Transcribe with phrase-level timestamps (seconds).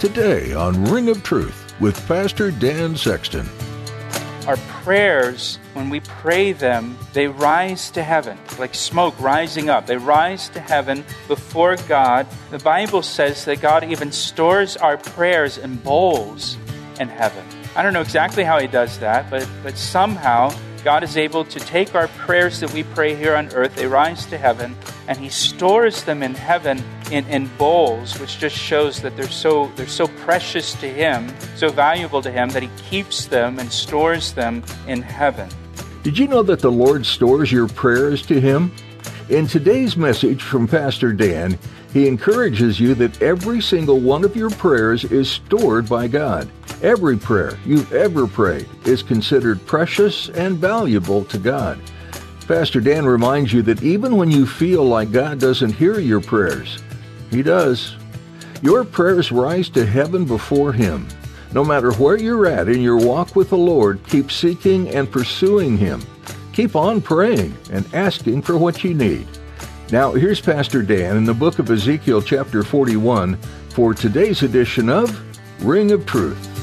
[0.00, 3.46] Today on Ring of Truth with Pastor Dan Sexton.
[4.46, 9.84] Our prayers, when we pray them, they rise to heaven, like smoke rising up.
[9.84, 12.26] They rise to heaven before God.
[12.50, 16.56] The Bible says that God even stores our prayers in bowls
[16.98, 17.44] in heaven.
[17.76, 20.48] I don't know exactly how He does that, but, but somehow
[20.82, 24.26] God is able to take our prayers that we pray here on earth, they rise
[24.26, 24.74] to heaven,
[25.08, 29.70] and He stores them in heaven in, in bowls, which just shows that they're so,
[29.76, 34.32] they're so precious to Him, so valuable to Him, that He keeps them and stores
[34.32, 35.48] them in heaven.
[36.02, 38.72] Did you know that the Lord stores your prayers to Him?
[39.28, 41.58] In today's message from Pastor Dan,
[41.92, 46.48] he encourages you that every single one of your prayers is stored by God.
[46.82, 51.78] Every prayer you've ever prayed is considered precious and valuable to God.
[52.48, 56.82] Pastor Dan reminds you that even when you feel like God doesn't hear your prayers,
[57.30, 57.96] He does.
[58.62, 61.06] Your prayers rise to heaven before Him.
[61.52, 65.76] No matter where you're at in your walk with the Lord, keep seeking and pursuing
[65.76, 66.00] Him.
[66.54, 69.26] Keep on praying and asking for what you need.
[69.92, 73.36] Now, here's Pastor Dan in the book of Ezekiel, chapter 41,
[73.68, 75.14] for today's edition of
[75.62, 76.59] Ring of Truth.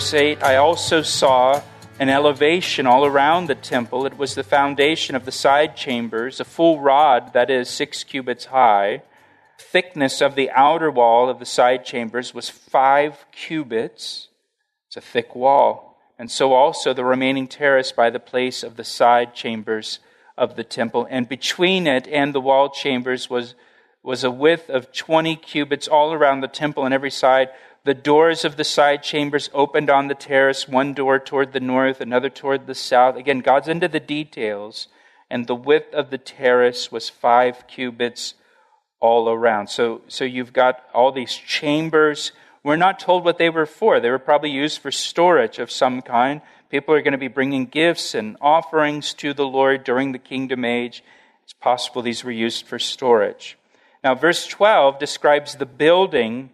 [0.00, 1.60] Verse 8 I also saw
[1.98, 4.06] an elevation all around the temple.
[4.06, 8.46] It was the foundation of the side chambers, a full rod, that is, six cubits
[8.46, 9.02] high.
[9.58, 14.28] Thickness of the outer wall of the side chambers was five cubits.
[14.86, 15.98] It's a thick wall.
[16.18, 19.98] And so also the remaining terrace by the place of the side chambers
[20.34, 21.06] of the temple.
[21.10, 23.54] And between it and the wall chambers was,
[24.02, 27.50] was a width of 20 cubits all around the temple on every side
[27.84, 32.00] the doors of the side chambers opened on the terrace, one door toward the north,
[32.00, 33.16] another toward the south.
[33.16, 34.88] Again, God's into the details.
[35.30, 38.34] And the width of the terrace was five cubits
[39.00, 39.68] all around.
[39.68, 42.32] So, so you've got all these chambers.
[42.62, 44.00] We're not told what they were for.
[44.00, 46.42] They were probably used for storage of some kind.
[46.68, 50.64] People are going to be bringing gifts and offerings to the Lord during the kingdom
[50.64, 51.02] age.
[51.44, 53.56] It's possible these were used for storage.
[54.04, 56.50] Now, verse 12 describes the building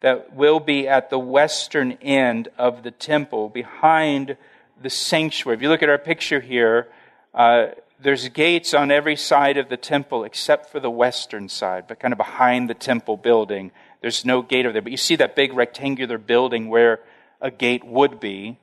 [0.00, 4.36] that will be at the western end of the temple, behind
[4.80, 5.56] the sanctuary.
[5.56, 6.88] If you look at our picture here,
[7.34, 7.68] uh,
[8.00, 12.12] there's gates on every side of the temple except for the western side, but kind
[12.12, 13.72] of behind the temple building.
[14.02, 14.82] There's no gate over there.
[14.82, 17.00] But you see that big rectangular building where
[17.40, 18.58] a gate would be.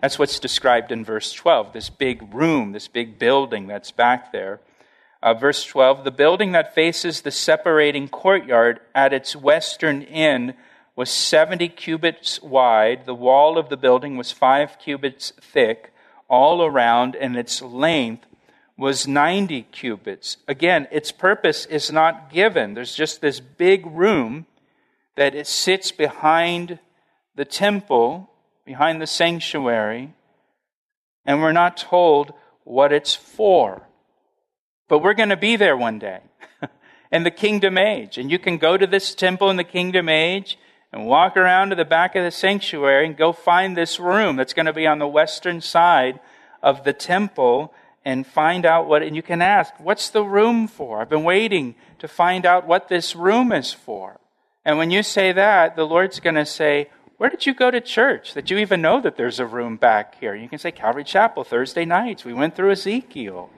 [0.00, 4.60] That's what's described in verse 12 this big room, this big building that's back there.
[5.22, 10.54] Uh, verse 12 the building that faces the separating courtyard at its western end
[10.96, 13.06] was 70 cubits wide.
[13.06, 15.92] The wall of the building was five cubits thick
[16.28, 18.26] all around, and its length
[18.76, 20.38] was 90 cubits.
[20.48, 22.74] Again, its purpose is not given.
[22.74, 24.46] There's just this big room
[25.16, 26.78] that it sits behind
[27.34, 28.30] the temple,
[28.64, 30.14] behind the sanctuary,
[31.26, 32.32] and we're not told
[32.64, 33.86] what it's for.
[34.88, 36.20] But we're going to be there one day
[37.12, 38.18] in the kingdom age.
[38.18, 40.58] And you can go to this temple in the kingdom age
[40.92, 44.54] and walk around to the back of the sanctuary and go find this room that's
[44.54, 46.20] going to be on the western side
[46.62, 47.72] of the temple
[48.04, 51.00] and find out what, and you can ask, what's the room for?
[51.00, 54.18] I've been waiting to find out what this room is for.
[54.64, 56.88] And when you say that, the Lord's going to say,
[57.18, 60.18] where did you go to church that you even know that there's a room back
[60.18, 60.34] here?
[60.34, 62.24] You can say Calvary Chapel Thursday nights.
[62.24, 63.50] We went through Ezekiel.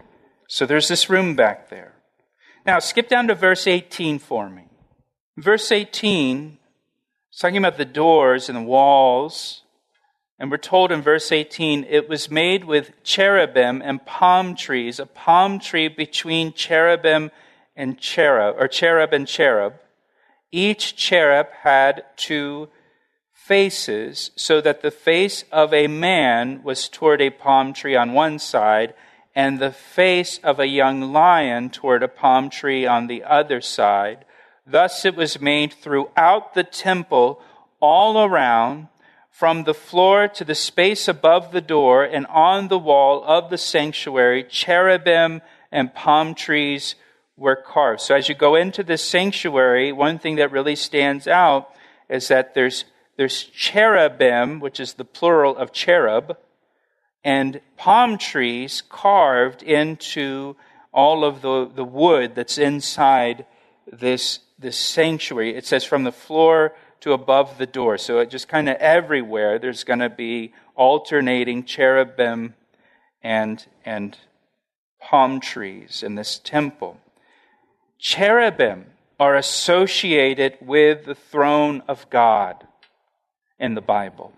[0.48, 1.94] So there's this room back there.
[2.66, 4.64] Now skip down to verse 18 for me.
[5.36, 6.58] Verse 18
[7.32, 9.62] it's talking about the doors and the walls.
[10.38, 15.06] And we're told in verse 18, it was made with cherubim and palm trees, a
[15.06, 17.30] palm tree between cherubim
[17.74, 19.76] and cherub, or cherub and cherub.
[20.50, 22.68] Each cherub had two
[23.32, 28.38] faces, so that the face of a man was toward a palm tree on one
[28.38, 28.92] side,
[29.34, 34.26] and the face of a young lion toward a palm tree on the other side.
[34.66, 37.40] Thus it was made throughout the temple
[37.80, 38.88] all around,
[39.30, 43.58] from the floor to the space above the door, and on the wall of the
[43.58, 45.40] sanctuary, cherubim
[45.72, 46.94] and palm trees
[47.36, 48.02] were carved.
[48.02, 51.70] So as you go into the sanctuary, one thing that really stands out
[52.08, 52.84] is that there's
[53.16, 56.36] there's cherubim, which is the plural of cherub,
[57.22, 60.56] and palm trees carved into
[60.92, 63.46] all of the, the wood that's inside
[63.90, 65.54] this, this sanctuary.
[65.54, 67.98] It says from the floor to above the door.
[67.98, 72.54] So it just kind of everywhere there's going to be alternating cherubim
[73.22, 74.16] and, and
[75.00, 76.98] palm trees in this temple.
[77.98, 78.86] Cherubim
[79.18, 82.66] are associated with the throne of God
[83.58, 84.32] in the Bible.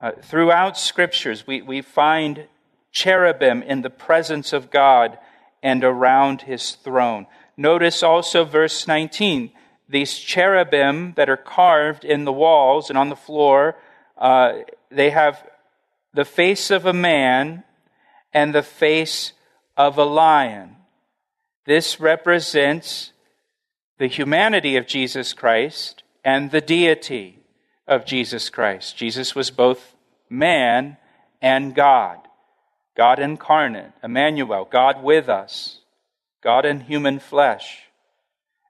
[0.00, 2.46] Uh, throughout scriptures, we, we find
[2.92, 5.18] cherubim in the presence of God
[5.62, 7.26] and around his throne.
[7.58, 9.50] Notice also verse 19.
[9.88, 13.76] These cherubim that are carved in the walls and on the floor,
[14.16, 14.60] uh,
[14.90, 15.44] they have
[16.14, 17.64] the face of a man
[18.32, 19.32] and the face
[19.76, 20.76] of a lion.
[21.66, 23.12] This represents
[23.98, 27.40] the humanity of Jesus Christ and the deity
[27.88, 28.96] of Jesus Christ.
[28.96, 29.96] Jesus was both
[30.30, 30.96] man
[31.42, 32.18] and God,
[32.96, 35.77] God incarnate, Emmanuel, God with us,
[36.42, 37.84] God in human flesh.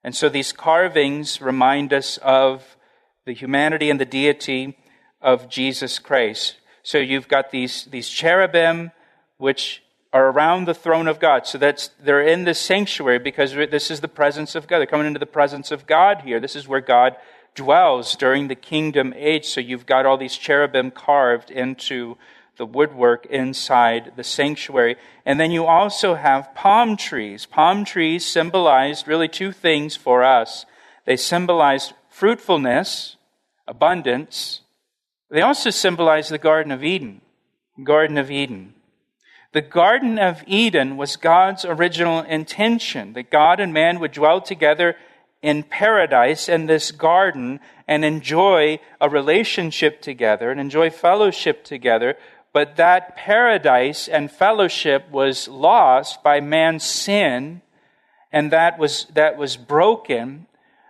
[0.05, 2.77] And so these carvings remind us of
[3.27, 4.79] the humanity and the deity
[5.21, 6.57] of Jesus Christ.
[6.83, 8.93] So you've got these, these cherubim,
[9.37, 9.83] which
[10.13, 11.47] are around the throne of God.
[11.47, 14.79] So that's they're in the sanctuary because this is the presence of God.
[14.79, 16.41] They're coming into the presence of God here.
[16.41, 17.17] This is where God
[17.55, 19.47] dwells during the kingdom age.
[19.47, 22.17] So you've got all these cherubim carved into
[22.59, 24.97] the woodwork inside the sanctuary.
[25.25, 27.47] And then you also have palm trees.
[27.47, 30.67] Palm trees symbolized really two things for us
[31.07, 33.17] they symbolized fruitfulness,
[33.67, 34.61] abundance.
[35.31, 37.23] They also symbolize the Garden of Eden.
[37.83, 38.75] Garden of Eden.
[39.53, 44.97] The Garden of Eden was God's original intention that God and man would dwell together
[45.41, 52.17] in paradise in this garden and enjoy a relationship together and enjoy fellowship together.
[52.53, 57.63] But that paradise and fellowship was lost by man's sin,
[58.33, 60.47] and that was, that was broken,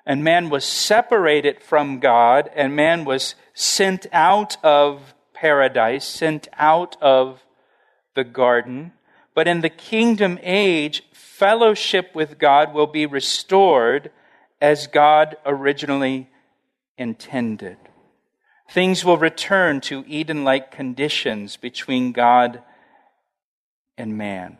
[0.06, 6.96] and man was separated from God, and man was sent out of paradise, sent out
[7.02, 7.44] of
[8.14, 8.92] the garden.
[9.34, 14.10] But in the kingdom age, fellowship with God will be restored
[14.60, 16.28] as God originally
[16.96, 17.76] intended.
[18.70, 22.62] Things will return to Eden like conditions between God
[23.96, 24.58] and man.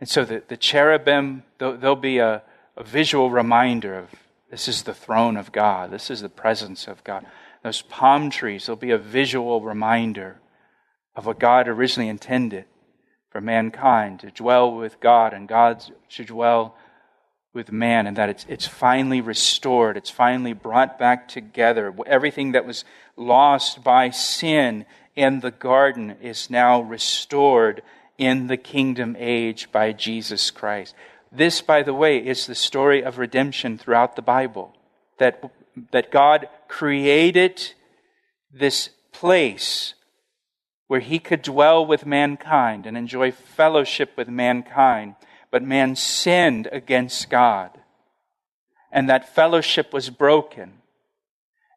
[0.00, 2.42] And so the, the cherubim, they'll, they'll be a,
[2.76, 4.10] a visual reminder of
[4.50, 7.26] this is the throne of God, this is the presence of God.
[7.62, 10.40] Those palm trees, they'll be a visual reminder
[11.16, 12.64] of what God originally intended
[13.30, 16.76] for mankind to dwell with God and God to dwell
[17.52, 19.96] with man and that it's, it's finally restored.
[19.96, 21.94] It's finally brought back together.
[22.06, 22.84] Everything that was
[23.16, 24.84] lost by sin
[25.16, 27.82] in the garden is now restored
[28.18, 30.94] in the kingdom age by Jesus Christ.
[31.30, 34.74] This, by the way, is the story of redemption throughout the Bible.
[35.18, 35.52] That,
[35.92, 37.72] that God created
[38.52, 39.94] this place
[40.86, 45.16] where he could dwell with mankind and enjoy fellowship with mankind
[45.50, 47.70] but man sinned against God.
[48.90, 50.74] And that fellowship was broken.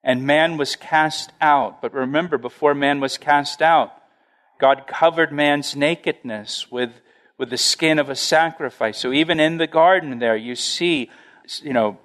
[0.04, 1.82] And man was cast out.
[1.82, 3.92] But remember, before man was cast out,
[4.60, 6.92] God covered man's nakedness with,
[7.38, 8.98] with the skin of a sacrifice.
[8.98, 11.10] So even in the garden there, you see,
[11.62, 11.98] you know,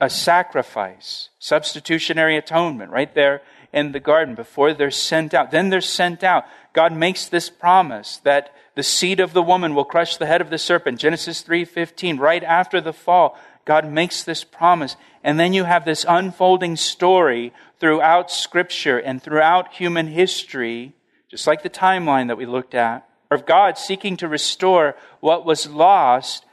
[0.00, 5.50] a sacrifice, substitutionary atonement right there in the garden before they're sent out.
[5.50, 6.44] Then they're sent out.
[6.72, 10.50] God makes this promise that the seed of the woman will crush the head of
[10.50, 10.98] the serpent.
[10.98, 14.96] Genesis 3:15, right after the fall, God makes this promise.
[15.22, 20.92] And then you have this unfolding story throughout scripture and throughout human history,
[21.30, 25.68] just like the timeline that we looked at, of God seeking to restore what was
[25.68, 26.44] lost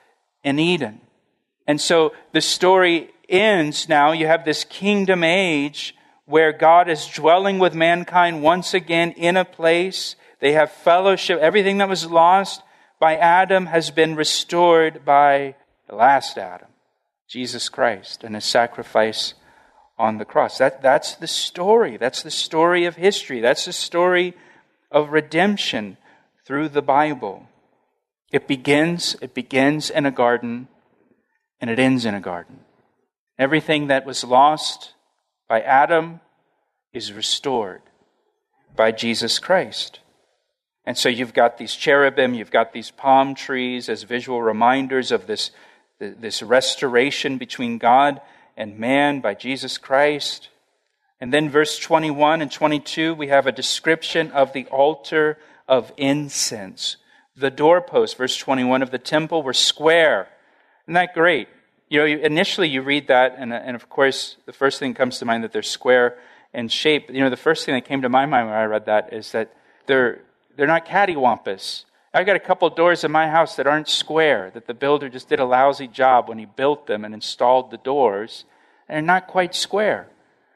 [0.43, 1.01] in Eden.
[1.67, 4.11] And so the story ends now.
[4.11, 5.95] You have this kingdom age
[6.25, 11.39] where God is dwelling with mankind once again in a place they have fellowship.
[11.39, 12.61] Everything that was lost
[12.99, 15.55] by Adam has been restored by
[15.87, 16.67] the last Adam,
[17.29, 19.33] Jesus Christ, and his sacrifice
[19.97, 20.57] on the cross.
[20.57, 21.97] That, that's the story.
[21.97, 23.39] That's the story of history.
[23.39, 24.33] That's the story
[24.91, 25.97] of redemption
[26.45, 27.47] through the Bible.
[28.31, 30.67] It begins, it begins in a garden
[31.59, 32.61] and it ends in a garden.
[33.37, 34.93] Everything that was lost
[35.47, 36.19] by Adam
[36.93, 37.81] is restored
[38.75, 39.99] by Jesus Christ.
[40.85, 45.27] And so you've got these cherubim, you've got these palm trees as visual reminders of
[45.27, 45.51] this,
[45.99, 48.21] this restoration between God
[48.57, 50.49] and man by Jesus Christ.
[51.19, 56.97] And then, verse 21 and 22, we have a description of the altar of incense.
[57.35, 60.29] The doorposts, verse 21 of the temple, were square.
[60.85, 61.47] Isn't that great?
[61.91, 65.25] You know, initially you read that, and, and of course, the first thing comes to
[65.25, 66.17] mind that they're square
[66.53, 67.09] in shape.
[67.09, 69.33] You know, the first thing that came to my mind when I read that is
[69.33, 69.53] that
[69.87, 70.21] they're,
[70.55, 71.83] they're not cattywampus.
[72.13, 75.27] I've got a couple doors in my house that aren't square, that the builder just
[75.27, 78.45] did a lousy job when he built them and installed the doors,
[78.87, 80.07] and they're not quite square.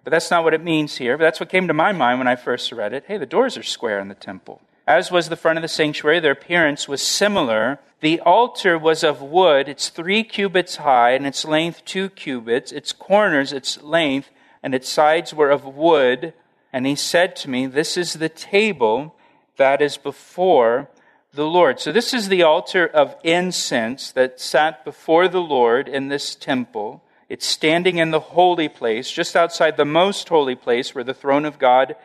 [0.06, 1.18] But that's not what it means here.
[1.18, 3.04] But that's what came to my mind when I first read it.
[3.10, 4.62] Hey, the doors are square in the temple.
[4.88, 7.80] As was the front of the sanctuary, their appearance was similar.
[8.02, 9.68] The altar was of wood.
[9.68, 12.72] It's three cubits high, and its length two cubits.
[12.72, 14.30] Its corners, its length,
[14.62, 16.34] and its sides were of wood.
[16.72, 19.16] And he said to me, This is the table
[19.58, 20.90] that is before
[21.34, 21.80] the Lord.
[21.80, 27.04] So, this is the altar of incense that sat before the Lord in this temple.
[27.28, 31.46] It's standing in the holy place, just outside the most holy place where the throne
[31.46, 31.96] of God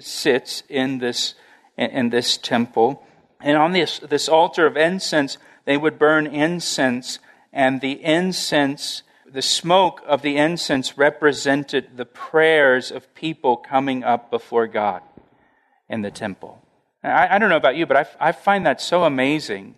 [0.00, 1.34] sits in this,
[1.76, 3.02] in this temple.
[3.40, 7.18] And on this, this altar of incense, they would burn incense,
[7.52, 14.30] and the incense, the smoke of the incense represented the prayers of people coming up
[14.30, 15.02] before God
[15.88, 16.62] in the temple.
[17.02, 19.76] I, I don't know about you, but I, I find that so amazing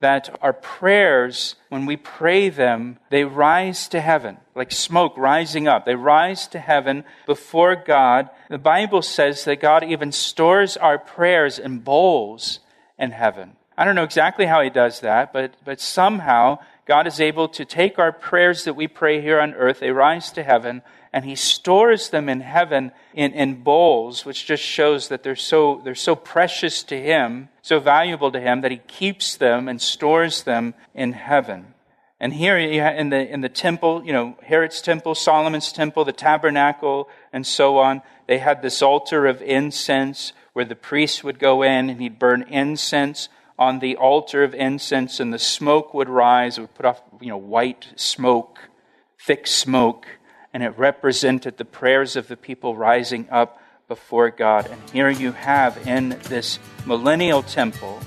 [0.00, 5.84] that our prayers, when we pray them, they rise to heaven, like smoke rising up.
[5.84, 8.30] They rise to heaven before God.
[8.48, 12.60] The Bible says that God even stores our prayers in bowls
[12.98, 13.56] in heaven.
[13.76, 17.64] I don't know exactly how He does that, but, but somehow God is able to
[17.64, 21.34] take our prayers that we pray here on earth, they rise to heaven, and he
[21.34, 26.14] stores them in heaven in, in bowls, which just shows that they're so, they're so
[26.14, 31.12] precious to him, so valuable to him, that he keeps them and stores them in
[31.12, 31.74] heaven.
[32.20, 37.08] And here in the, in the temple, you know, Herod's temple, Solomon's temple, the tabernacle,
[37.32, 41.88] and so on, they had this altar of incense where the priest would go in
[41.90, 46.56] and he'd burn incense on the altar of incense, and the smoke would rise.
[46.56, 48.58] It would put off, you know, white smoke,
[49.18, 50.06] thick smoke
[50.52, 54.70] and it represented the prayers of the people rising up before God.
[54.70, 58.00] And here you have in this millennial temple,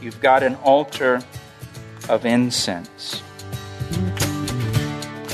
[0.00, 1.22] you've got an altar
[2.08, 3.22] of incense.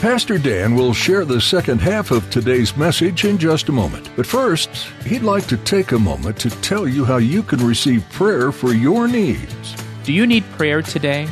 [0.00, 4.08] Pastor Dan will share the second half of today's message in just a moment.
[4.14, 4.70] But first,
[5.04, 8.72] he'd like to take a moment to tell you how you can receive prayer for
[8.72, 9.74] your needs.
[10.04, 11.26] Do you need prayer today?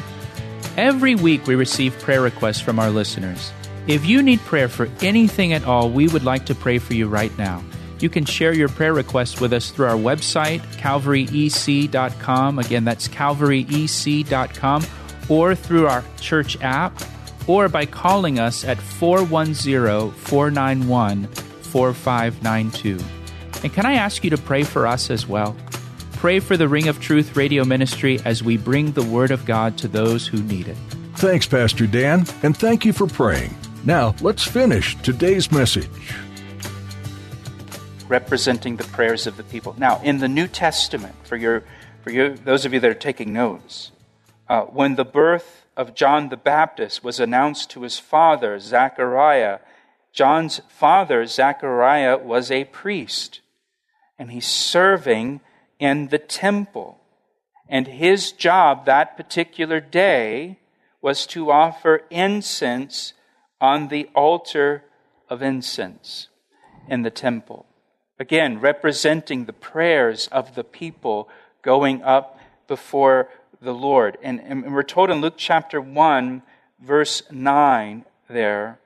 [0.77, 3.53] Every week we receive prayer requests from our listeners.
[3.87, 7.07] If you need prayer for anything at all, we would like to pray for you
[7.07, 7.63] right now.
[8.01, 12.59] You can share your prayer requests with us through our website, calvaryec.com.
[12.59, 14.87] Again, that's calvaryec.com,
[15.29, 17.01] or through our church app,
[17.47, 22.99] or by calling us at 410 491 4592.
[23.63, 25.57] And can I ask you to pray for us as well?
[26.15, 29.79] Pray for the Ring of Truth radio ministry as we bring the Word of God
[29.79, 30.77] to those who need it.
[31.15, 33.55] Thanks, Pastor Dan, and thank you for praying.
[33.87, 35.89] Now, let's finish today's message.
[38.09, 39.77] Representing the prayers of the people.
[39.79, 41.63] Now, in the New Testament, for, your,
[42.03, 43.93] for your, those of you that are taking notes,
[44.49, 49.61] uh, when the birth of John the Baptist was announced to his father, Zechariah,
[50.13, 53.41] John's father, Zechariah, was a priest,
[54.19, 55.43] and he's serving
[55.79, 56.99] in the temple.
[57.69, 60.59] And his job that particular day
[61.01, 63.13] was to offer incense
[63.61, 64.85] on the altar
[65.29, 66.29] of incense
[66.89, 67.67] in the temple.
[68.19, 71.29] Again, representing the prayers of the people
[71.63, 73.29] going up before
[73.61, 74.19] the Lord.
[74.23, 76.43] And, and we're told in Luke chapter 1,
[76.81, 78.79] verse 9 there,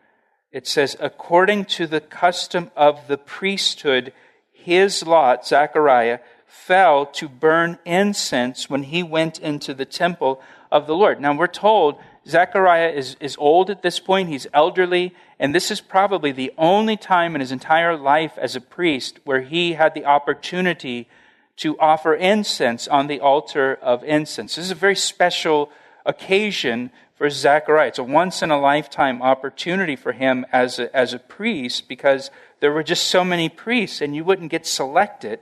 [0.53, 4.13] it says, according to the custom of the priesthood,
[4.53, 10.95] his lot, Zechariah, fell to burn incense when he went into the temple of the
[10.95, 11.21] Lord.
[11.21, 12.01] Now we're told
[12.31, 16.97] Zechariah is, is old at this point, he's elderly, and this is probably the only
[16.97, 21.09] time in his entire life as a priest where he had the opportunity
[21.57, 24.57] to offer incense on the altar of incense.
[24.57, 25.71] This is a very special
[26.07, 27.89] occasion for Zechariah.
[27.89, 32.31] It's a once in a lifetime opportunity for him as a, as a priest because
[32.61, 35.41] there were just so many priests and you wouldn't get selected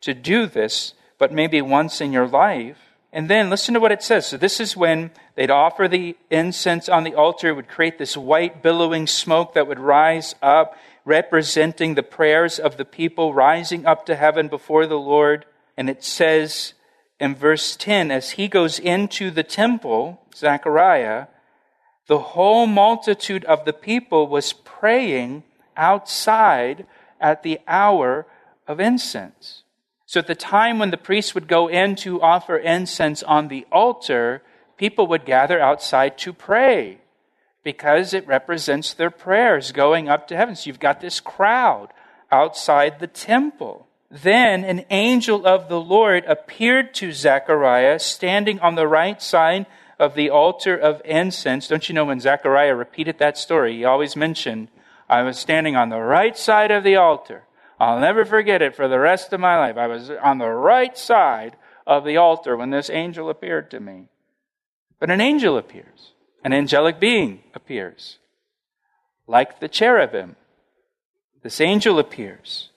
[0.00, 2.89] to do this, but maybe once in your life.
[3.12, 4.26] And then listen to what it says.
[4.26, 7.48] So this is when they'd offer the incense on the altar.
[7.48, 12.76] It would create this white billowing smoke that would rise up, representing the prayers of
[12.76, 15.44] the people rising up to heaven before the Lord.
[15.76, 16.74] And it says
[17.18, 21.26] in verse 10, as he goes into the temple, Zechariah,
[22.06, 25.42] the whole multitude of the people was praying
[25.76, 26.86] outside
[27.20, 28.26] at the hour
[28.66, 29.59] of incense.
[30.10, 33.64] So at the time when the priest would go in to offer incense on the
[33.70, 34.42] altar,
[34.76, 36.98] people would gather outside to pray
[37.62, 40.56] because it represents their prayers going up to heaven.
[40.56, 41.92] So you've got this crowd
[42.32, 43.86] outside the temple.
[44.10, 50.16] Then an angel of the Lord appeared to Zechariah standing on the right side of
[50.16, 51.68] the altar of incense.
[51.68, 54.70] Don't you know when Zechariah repeated that story, he always mentioned,
[55.08, 57.44] I was standing on the right side of the altar.
[57.80, 59.78] I'll never forget it for the rest of my life.
[59.78, 61.56] I was on the right side
[61.86, 64.08] of the altar when this angel appeared to me.
[64.98, 66.12] But an angel appears,
[66.44, 68.18] an angelic being appears,
[69.26, 70.36] like the cherubim.
[71.42, 72.68] This angel appears.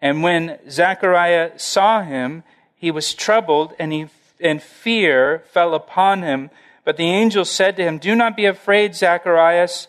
[0.00, 2.44] And when Zechariah saw him,
[2.76, 4.06] he was troubled, and, he,
[4.40, 6.50] and fear fell upon him.
[6.84, 9.88] But the angel said to him, Do not be afraid, Zacharias,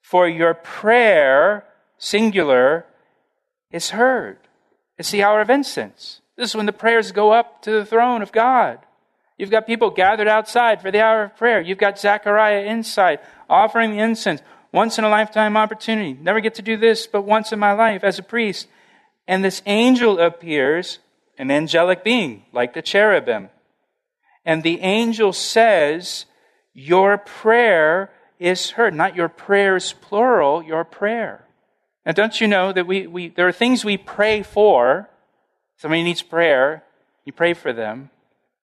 [0.00, 1.64] for your prayer,
[1.98, 2.86] singular,
[3.74, 4.38] is heard.
[4.96, 6.20] It's the hour of incense.
[6.36, 8.78] This is when the prayers go up to the throne of God.
[9.36, 11.60] You've got people gathered outside for the hour of prayer.
[11.60, 13.18] You've got Zechariah inside
[13.50, 14.40] offering the incense.
[14.72, 16.14] Once in a lifetime opportunity.
[16.14, 18.68] Never get to do this, but once in my life as a priest.
[19.26, 21.00] And this angel appears,
[21.36, 23.50] an angelic being, like the cherubim.
[24.44, 26.26] And the angel says,
[26.72, 28.94] Your prayer is heard.
[28.94, 31.43] Not your prayers, plural, your prayer.
[32.06, 35.08] Now, don't you know that we, we, there are things we pray for?
[35.76, 36.84] Somebody needs prayer,
[37.24, 38.10] you pray for them.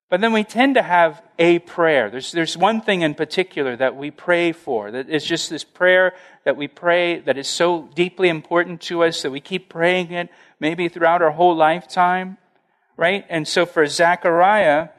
[0.10, 2.10] But then we tend to have a prayer.
[2.10, 4.92] There's, there's one thing in particular that we pray for.
[4.92, 9.22] That it's just this prayer that we pray that is so deeply important to us
[9.22, 12.38] that we keep praying it maybe throughout our whole lifetime,
[12.98, 13.26] right?
[13.30, 14.90] And so for Zechariah,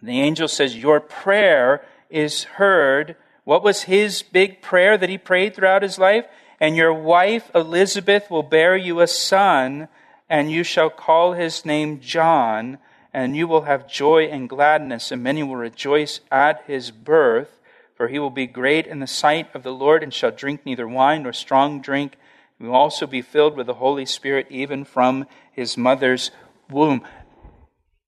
[0.00, 3.16] the angel says, Your prayer is heard.
[3.42, 6.26] What was his big prayer that he prayed throughout his life?
[6.62, 9.88] And your wife Elizabeth will bear you a son,
[10.30, 12.78] and you shall call his name John,
[13.12, 17.58] and you will have joy and gladness, and many will rejoice at his birth.
[17.96, 20.86] For he will be great in the sight of the Lord, and shall drink neither
[20.86, 22.16] wine nor strong drink.
[22.60, 26.30] He will also be filled with the Holy Spirit, even from his mother's
[26.70, 27.04] womb.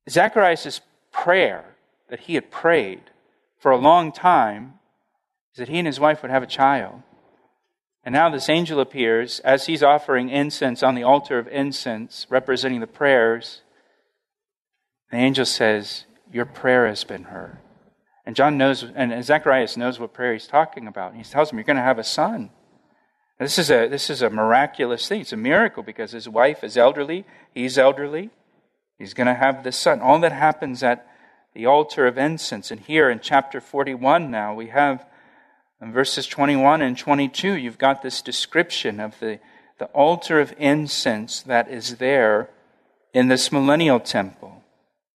[0.09, 1.75] Zacharias' prayer
[2.09, 3.11] that he had prayed
[3.59, 4.75] for a long time
[5.55, 7.03] is that he and his wife would have a child.
[8.05, 12.81] And now this angel appears as he's offering incense on the altar of incense, representing
[12.81, 13.63] the prayers.
[15.11, 17.59] The angel says, Your prayer has been heard.
[18.27, 21.15] And John knows, and Zacharias knows what prayer he's talking about.
[21.15, 22.51] He tells him, You're going to have a son.
[23.39, 25.23] This is a, this is a miraculous thing.
[25.23, 28.31] It's a miracle because his wife is elderly, he's elderly.
[28.99, 30.01] He's going to have this son.
[30.01, 31.07] All that happens at
[31.53, 32.71] the altar of incense.
[32.71, 35.05] And here in chapter 41 now, we have
[35.81, 39.41] in verses 21 and 22, you've got this description of the,
[39.79, 42.51] the altar of incense that is there
[43.13, 44.63] in this millennial temple.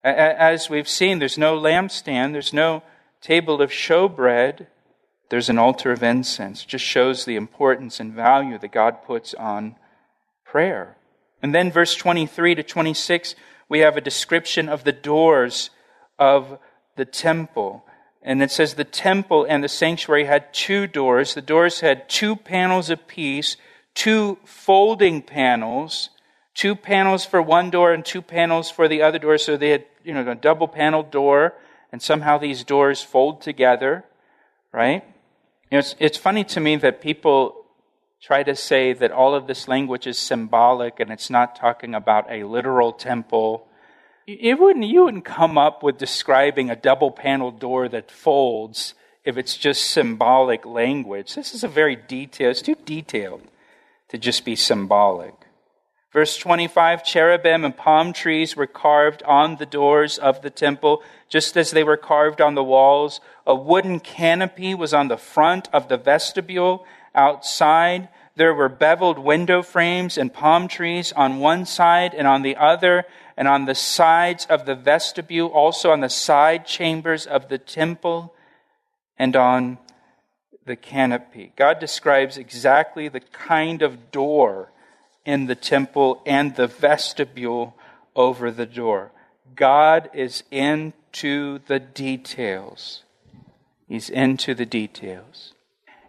[0.03, 2.83] As we've seen, there's no lampstand, there's no
[3.21, 4.67] table of showbread,
[5.29, 6.63] there's an altar of incense.
[6.63, 9.75] It just shows the importance and value that God puts on
[10.45, 10.97] prayer.
[11.41, 13.35] And then, verse 23 to 26,
[13.67, 15.69] we have a description of the doors
[16.17, 16.57] of
[16.95, 17.85] the temple.
[18.21, 21.33] And it says the temple and the sanctuary had two doors.
[21.33, 23.55] The doors had two panels apiece,
[23.93, 26.09] two folding panels,
[26.53, 29.37] two panels for one door and two panels for the other door.
[29.37, 31.53] So they had, you know, a double paneled door,
[31.91, 34.03] and somehow these doors fold together,
[34.73, 35.03] right?
[35.71, 37.65] You know, it's, it's funny to me that people
[38.21, 42.29] try to say that all of this language is symbolic and it's not talking about
[42.29, 43.65] a literal temple
[44.33, 49.37] it wouldn't, you wouldn't come up with describing a double paneled door that folds if
[49.37, 51.35] it's just symbolic language.
[51.35, 53.41] This is a very detailed, it's too detailed
[54.09, 55.33] to just be symbolic.
[56.11, 61.55] Verse 25 cherubim and palm trees were carved on the doors of the temple, just
[61.55, 63.21] as they were carved on the walls.
[63.45, 66.85] A wooden canopy was on the front of the vestibule.
[67.13, 72.55] Outside, there were beveled window frames and palm trees on one side and on the
[72.55, 73.05] other
[73.39, 78.33] and on the sides of the vestibule, also on the side chambers of the temple,
[79.17, 79.77] and on
[80.65, 81.53] the canopy.
[81.55, 84.73] God describes exactly the kind of door
[85.23, 87.77] in the temple and the vestibule
[88.13, 89.13] over the door.
[89.55, 93.03] God is into the details.
[93.87, 95.53] He's into the details.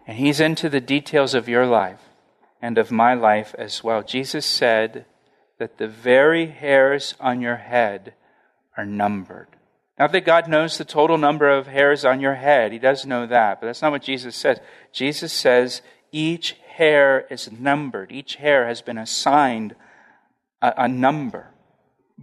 [0.05, 2.01] And He's into the details of your life
[2.61, 4.03] and of my life as well.
[4.03, 5.05] Jesus said
[5.61, 8.15] that the very hairs on your head
[8.75, 9.47] are numbered.
[9.99, 12.71] Not that God knows the total number of hairs on your head.
[12.71, 14.59] He does know that, but that's not what Jesus says.
[14.91, 19.75] Jesus says each hair is numbered, each hair has been assigned
[20.63, 21.51] a, a number.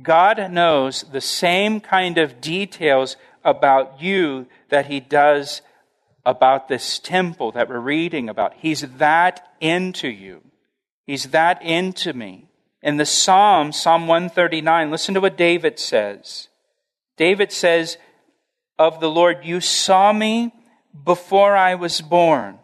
[0.02, 5.62] God knows the same kind of details about you that He does
[6.26, 8.54] about this temple that we're reading about.
[8.54, 10.42] He's that into you.
[11.06, 12.47] He's that into me.
[12.82, 16.48] In the Psalm, Psalm 139, listen to what David says.
[17.16, 17.98] David says
[18.78, 20.52] of the Lord, You saw me
[21.04, 22.58] before I was born.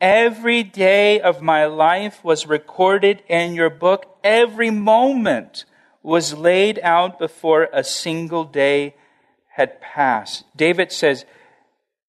[0.00, 4.18] Every day of my life was recorded in your book.
[4.24, 5.64] Every moment
[6.02, 8.96] was laid out before a single day
[9.54, 10.44] had passed.
[10.56, 11.24] David says,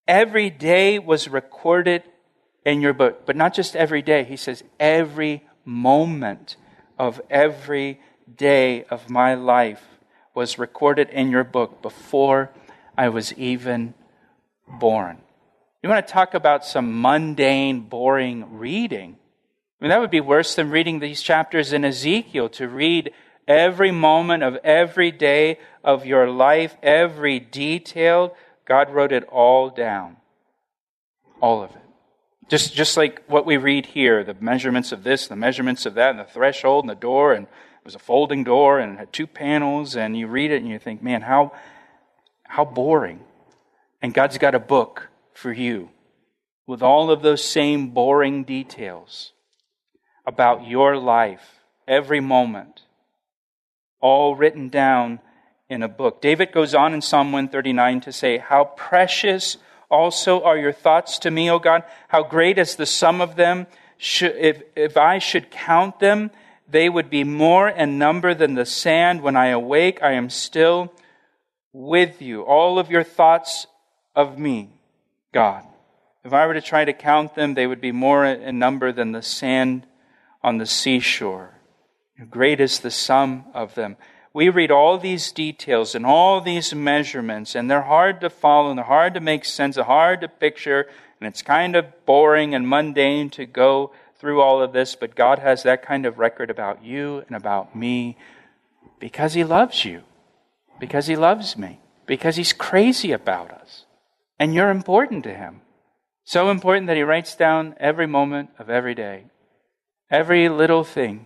[0.07, 2.01] Every day was recorded
[2.65, 4.23] in your book, but not just every day.
[4.23, 6.57] He says, Every moment
[6.97, 7.99] of every
[8.35, 9.83] day of my life
[10.33, 12.49] was recorded in your book before
[12.97, 13.93] I was even
[14.67, 15.19] born.
[15.81, 19.17] You want to talk about some mundane, boring reading?
[19.79, 23.11] I mean, that would be worse than reading these chapters in Ezekiel, to read
[23.47, 28.33] every moment of every day of your life, every detail.
[28.65, 30.17] God wrote it all down.
[31.41, 31.82] All of it.
[32.49, 36.11] Just, just like what we read here the measurements of this, the measurements of that,
[36.11, 39.13] and the threshold and the door, and it was a folding door and it had
[39.13, 41.53] two panels, and you read it and you think, man, how,
[42.43, 43.21] how boring.
[44.01, 45.89] And God's got a book for you
[46.67, 49.33] with all of those same boring details
[50.25, 52.83] about your life, every moment,
[53.99, 55.19] all written down
[55.69, 56.21] in a book.
[56.21, 59.57] David goes on in Psalm 139 to say, How precious
[59.93, 61.83] also are your thoughts to me, O God.
[62.07, 63.67] How great is the sum of them.
[63.99, 66.31] If, if I should count them,
[66.67, 69.21] they would be more in number than the sand.
[69.21, 70.91] When I awake, I am still
[71.71, 72.41] with you.
[72.41, 73.67] All of your thoughts
[74.15, 74.71] of me
[75.31, 75.63] God.
[76.23, 79.11] If I were to try to count them, they would be more in number than
[79.11, 79.85] the sand
[80.41, 81.59] on the seashore.
[82.29, 83.97] Great is the sum of them.
[84.33, 88.79] We read all these details and all these measurements, and they're hard to follow, and
[88.79, 90.87] they're hard to make sense, they're hard to picture,
[91.19, 95.39] and it's kind of boring and mundane to go through all of this, but God
[95.39, 98.17] has that kind of record about you and about me
[98.99, 100.01] because He loves you,
[100.79, 103.85] because He loves me, because He's crazy about us.
[104.39, 105.61] And you're important to him.
[106.25, 109.25] So important that he writes down every moment of every day,
[110.09, 111.25] every little thing,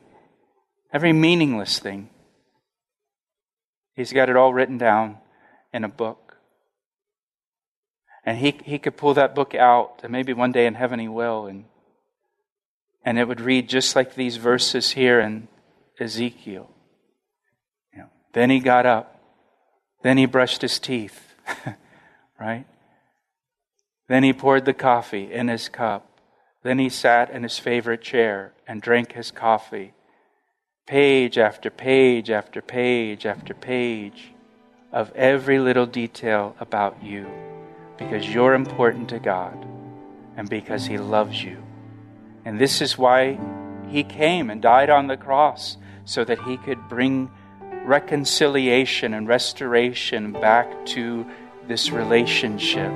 [0.91, 2.09] every meaningless thing.
[3.97, 5.17] He's got it all written down
[5.73, 6.37] in a book.
[8.23, 11.07] And he, he could pull that book out, and maybe one day in heaven he
[11.07, 11.65] will, and,
[13.03, 15.47] and it would read just like these verses here in
[15.99, 16.69] Ezekiel.
[17.91, 19.19] You know, then he got up.
[20.03, 21.33] Then he brushed his teeth.
[22.39, 22.67] right?
[24.07, 26.21] Then he poured the coffee in his cup.
[26.61, 29.93] Then he sat in his favorite chair and drank his coffee.
[30.87, 34.31] Page after page after page after page
[34.93, 37.27] of every little detail about you
[37.97, 39.67] because you're important to God
[40.37, 41.61] and because He loves you.
[42.45, 43.37] And this is why
[43.89, 47.29] He came and died on the cross so that He could bring
[47.83, 51.25] reconciliation and restoration back to
[51.67, 52.93] this relationship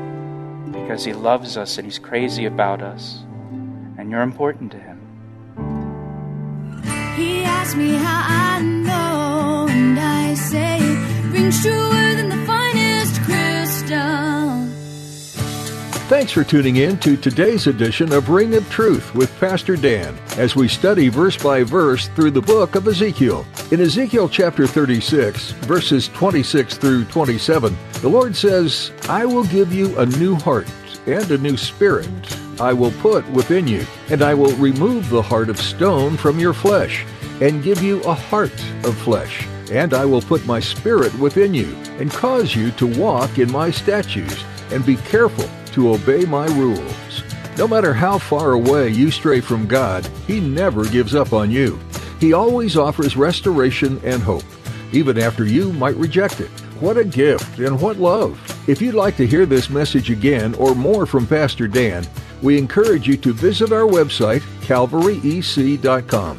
[0.72, 3.26] because He loves us and He's crazy about us.
[3.98, 4.91] And you're important to Him.
[7.62, 14.66] Asked me how I know, and I say it rings truer than the finest crystal.
[16.10, 20.56] Thanks for tuning in to today's edition of Ring of Truth with Pastor Dan as
[20.56, 23.46] we study verse by verse through the book of Ezekiel.
[23.70, 29.96] In Ezekiel chapter 36, verses 26 through 27, the Lord says, I will give you
[30.00, 30.68] a new heart
[31.06, 32.10] and a new spirit
[32.60, 36.54] I will put within you, and I will remove the heart of stone from your
[36.54, 37.06] flesh,
[37.42, 38.54] and give you a heart
[38.86, 39.46] of flesh.
[39.72, 43.72] And I will put my spirit within you, and cause you to walk in my
[43.72, 47.24] statutes, and be careful to obey my rules.
[47.58, 51.80] No matter how far away you stray from God, He never gives up on you.
[52.20, 54.44] He always offers restoration and hope,
[54.92, 56.50] even after you might reject it.
[56.80, 58.40] What a gift and what love!
[58.68, 62.06] If you'd like to hear this message again or more from Pastor Dan,
[62.42, 66.38] we encourage you to visit our website, calvaryec.com.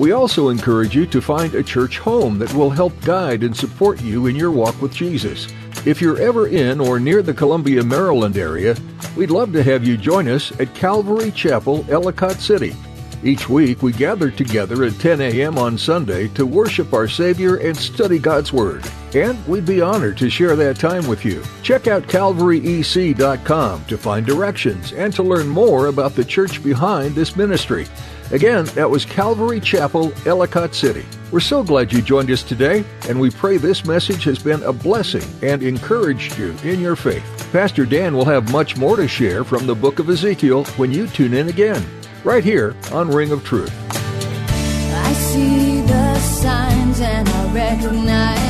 [0.00, 4.00] We also encourage you to find a church home that will help guide and support
[4.00, 5.46] you in your walk with Jesus.
[5.84, 8.74] If you're ever in or near the Columbia, Maryland area,
[9.14, 12.74] we'd love to have you join us at Calvary Chapel, Ellicott City.
[13.22, 15.58] Each week, we gather together at 10 a.m.
[15.58, 18.90] on Sunday to worship our Savior and study God's Word.
[19.14, 21.42] And we'd be honored to share that time with you.
[21.62, 27.36] Check out calvaryec.com to find directions and to learn more about the church behind this
[27.36, 27.86] ministry.
[28.32, 31.04] Again, that was Calvary Chapel, Ellicott City.
[31.32, 34.72] We're so glad you joined us today, and we pray this message has been a
[34.72, 37.24] blessing and encouraged you in your faith.
[37.52, 41.08] Pastor Dan will have much more to share from the book of Ezekiel when you
[41.08, 41.84] tune in again
[42.22, 43.74] right here on Ring of Truth.
[43.90, 48.49] I see the signs and I recognize